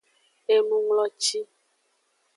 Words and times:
Enungloci. 0.53 1.39